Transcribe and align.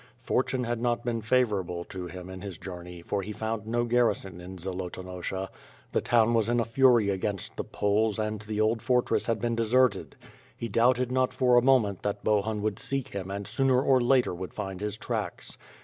Fortune 0.23 0.63
had 0.63 0.81
not 0.81 1.05
been 1.05 1.21
favorable 1.21 1.83
to 1.83 2.07
him 2.07 2.27
in 2.27 2.41
his 2.41 2.57
journey 2.57 3.03
for 3.03 3.21
he 3.21 3.31
found 3.31 3.67
no 3.67 3.83
garrison 3.85 4.41
in 4.41 4.57
Zolotonosha. 4.57 5.47
The 5.91 6.01
town 6.01 6.33
was 6.33 6.49
in 6.49 6.59
a 6.59 6.65
fury 6.65 7.11
against 7.11 7.55
the 7.55 7.63
Poles 7.63 8.17
and 8.17 8.39
the 8.41 8.59
old 8.59 8.81
fortress 8.81 9.27
had 9.27 9.39
been 9.39 9.55
deserted. 9.55 10.15
He 10.57 10.69
doubted 10.69 11.11
not 11.11 11.35
for 11.35 11.55
a 11.55 11.61
moment 11.61 12.01
that 12.01 12.23
Bohun 12.23 12.63
would 12.63 12.79
seek 12.79 13.09
him 13.09 13.29
and 13.29 13.45
sooner 13.45 13.79
or 13.79 14.01
later 14.01 14.33
would 14.33 14.55
find 14.55 14.81
his 14.81 14.97
tracks. 14.97 15.59